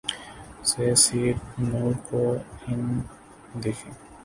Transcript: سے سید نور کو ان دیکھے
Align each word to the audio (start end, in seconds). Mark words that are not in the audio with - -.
سے 0.69 0.85
سید 1.03 1.37
نور 1.61 1.93
کو 2.07 2.21
ان 2.67 2.81
دیکھے 3.63 3.89